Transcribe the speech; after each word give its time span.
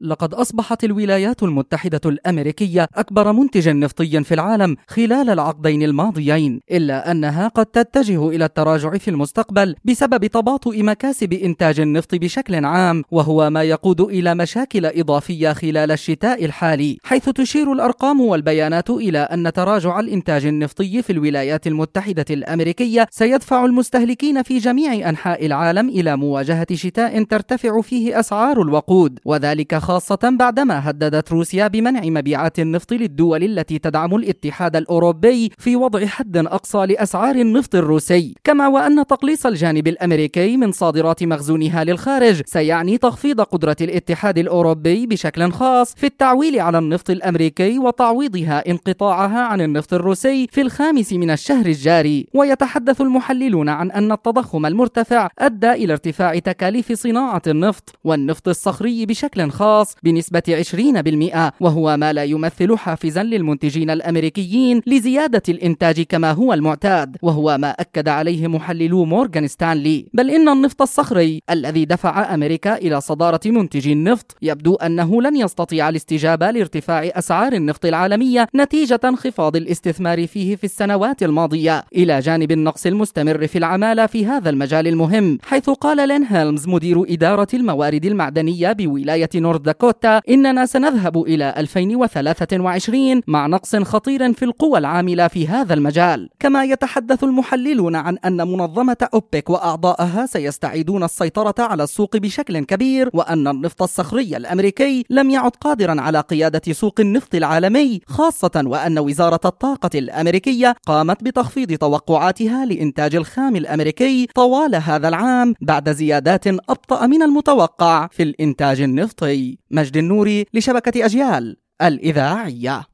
لقد 0.00 0.34
أصبحت 0.34 0.84
الولايات 0.84 1.42
المتحدة 1.42 2.00
الأمريكية 2.06 2.88
أكبر 2.94 3.32
منتج 3.32 3.68
نفطي 3.68 4.24
في 4.24 4.34
العالم 4.34 4.76
خلال 4.88 5.30
العقدين 5.30 5.82
الماضيين، 5.82 6.60
إلا 6.70 7.10
أنها 7.10 7.48
قد 7.48 7.66
تتجه 7.66 8.28
إلى 8.28 8.44
التراجع 8.44 8.90
في 8.90 9.08
المستقبل 9.08 9.74
بسبب 9.84 10.26
تباطؤ 10.26 10.82
مكاسب 10.82 11.32
إنتاج 11.32 11.80
النفط 11.80 12.14
بشكل 12.14 12.64
عام، 12.64 13.02
وهو 13.10 13.50
ما 13.50 13.62
يقود 13.62 14.00
إلى 14.00 14.34
مشاكل 14.34 14.86
إضافية 14.86 15.52
خلال 15.52 15.92
الشتاء 15.92 16.44
الحالي، 16.44 16.98
حيث 17.02 17.28
تشير 17.28 17.72
الأرقام 17.72 18.20
والبيانات 18.20 18.90
إلى 18.90 19.18
أن 19.18 19.52
تراجع 19.52 20.00
الإنتاج 20.00 20.46
النفطي 20.46 21.02
في 21.02 21.10
الولايات 21.10 21.66
المتحدة 21.66 22.26
الأمريكية 22.30 23.06
سيدفع 23.10 23.64
المستهلكين 23.64 24.42
في 24.42 24.58
جميع 24.58 25.08
أنحاء 25.08 25.46
العالم 25.46 25.88
إلى 25.88 26.16
مواجهة 26.16 26.66
شتاء 26.72 27.22
ترتفع 27.22 27.80
فيه 27.80 28.20
أسعار 28.20 28.62
الوقود، 28.62 29.18
وذلك 29.24 29.87
خاصة 29.88 30.18
بعدما 30.38 30.90
هددت 30.90 31.32
روسيا 31.32 31.68
بمنع 31.68 32.00
مبيعات 32.04 32.58
النفط 32.58 32.92
للدول 32.92 33.44
التي 33.44 33.78
تدعم 33.78 34.14
الاتحاد 34.14 34.76
الأوروبي 34.76 35.50
في 35.58 35.76
وضع 35.76 36.06
حد 36.06 36.36
أقصى 36.36 36.86
لأسعار 36.86 37.34
النفط 37.34 37.74
الروسي. 37.74 38.34
كما 38.44 38.68
وأن 38.68 39.06
تقليص 39.06 39.46
الجانب 39.46 39.88
الأمريكي 39.88 40.56
من 40.56 40.72
صادرات 40.72 41.22
مخزونها 41.22 41.84
للخارج 41.84 42.42
سيعني 42.46 42.98
تخفيض 42.98 43.40
قدرة 43.40 43.76
الاتحاد 43.80 44.38
الأوروبي 44.38 45.06
بشكل 45.06 45.52
خاص 45.52 45.94
في 45.94 46.06
التعويل 46.06 46.60
على 46.60 46.78
النفط 46.78 47.10
الأمريكي 47.10 47.78
وتعويضها 47.78 48.70
انقطاعها 48.70 49.40
عن 49.40 49.60
النفط 49.60 49.94
الروسي 49.94 50.46
في 50.52 50.60
الخامس 50.60 51.12
من 51.12 51.30
الشهر 51.30 51.66
الجاري. 51.66 52.26
ويتحدث 52.34 53.00
المحللون 53.00 53.68
عن 53.68 53.90
أن 53.90 54.12
التضخم 54.12 54.66
المرتفع 54.66 55.28
أدى 55.38 55.72
إلى 55.72 55.92
ارتفاع 55.92 56.38
تكاليف 56.38 56.92
صناعة 56.92 57.42
النفط 57.46 57.98
والنفط 58.04 58.48
الصخري 58.48 59.06
بشكل 59.06 59.50
خاص 59.50 59.77
الخاص 59.78 59.94
بنسبة 60.02 60.42
20% 60.62 61.52
وهو 61.60 61.96
ما 61.96 62.12
لا 62.12 62.24
يمثل 62.24 62.76
حافزا 62.76 63.22
للمنتجين 63.22 63.90
الأمريكيين 63.90 64.82
لزيادة 64.86 65.42
الإنتاج 65.48 66.00
كما 66.00 66.32
هو 66.32 66.52
المعتاد 66.52 67.16
وهو 67.22 67.58
ما 67.58 67.70
أكد 67.70 68.08
عليه 68.08 68.46
محللو 68.46 69.04
مورغان 69.04 69.46
ستانلي. 69.46 70.06
بل 70.14 70.30
إن 70.30 70.48
النفط 70.48 70.82
الصخري 70.82 71.42
الذي 71.50 71.84
دفع 71.84 72.34
أمريكا 72.34 72.76
إلى 72.76 73.00
صدارة 73.00 73.40
منتجي 73.46 73.92
النفط 73.92 74.36
يبدو 74.42 74.74
أنه 74.74 75.22
لن 75.22 75.36
يستطيع 75.36 75.88
الاستجابة 75.88 76.50
لارتفاع 76.50 77.02
أسعار 77.04 77.52
النفط 77.52 77.84
العالمية 77.86 78.46
نتيجة 78.56 79.00
انخفاض 79.04 79.56
الاستثمار 79.56 80.26
فيه 80.26 80.56
في 80.56 80.64
السنوات 80.64 81.22
الماضية. 81.22 81.84
إلى 81.96 82.20
جانب 82.20 82.52
النقص 82.52 82.86
المستمر 82.86 83.46
في 83.46 83.58
العمالة 83.58 84.06
في 84.06 84.26
هذا 84.26 84.50
المجال 84.50 84.86
المهم 84.88 85.38
حيث 85.42 85.70
قال 85.70 86.08
لين 86.08 86.24
هيلمز 86.24 86.68
مدير 86.68 87.04
إدارة 87.08 87.48
الموارد 87.54 88.04
المعدنية 88.04 88.72
بولاية 88.72 89.28
نورث 89.34 89.60
داكوتا 89.68 90.20
إننا 90.28 90.66
سنذهب 90.66 91.22
إلى 91.22 91.54
2023 91.56 93.20
مع 93.26 93.46
نقص 93.46 93.76
خطير 93.76 94.32
في 94.32 94.44
القوى 94.44 94.78
العاملة 94.78 95.28
في 95.28 95.48
هذا 95.48 95.74
المجال. 95.74 96.28
كما 96.40 96.64
يتحدث 96.64 97.24
المحللون 97.24 97.96
عن 97.96 98.18
أن 98.18 98.36
منظمة 98.36 99.08
أوبك 99.14 99.50
وأعضائها 99.50 100.26
سيستعيدون 100.26 101.04
السيطرة 101.04 101.54
على 101.58 101.82
السوق 101.82 102.16
بشكل 102.16 102.58
كبير 102.64 103.10
وأن 103.14 103.48
النفط 103.48 103.82
الصخري 103.82 104.36
الأمريكي 104.36 105.04
لم 105.10 105.30
يعد 105.30 105.50
قادرا 105.50 106.00
على 106.00 106.20
قيادة 106.20 106.72
سوق 106.72 107.00
النفط 107.00 107.34
العالمي 107.34 108.00
خاصة 108.06 108.62
وأن 108.66 108.98
وزارة 108.98 109.40
الطاقة 109.44 109.90
الأمريكية 109.94 110.74
قامت 110.86 111.24
بتخفيض 111.24 111.72
توقعاتها 111.72 112.64
لإنتاج 112.64 113.14
الخام 113.14 113.56
الأمريكي 113.56 114.26
طوال 114.34 114.74
هذا 114.74 115.08
العام 115.08 115.54
بعد 115.60 115.92
زيادات 115.92 116.46
أبطأ 116.46 117.06
من 117.06 117.22
المتوقع 117.22 118.06
في 118.06 118.22
الإنتاج 118.22 118.80
النفطي. 118.80 119.57
مجد 119.70 119.96
النوري 119.96 120.46
لشبكة 120.54 121.04
أجيال 121.04 121.56
الإذاعية. 121.82 122.84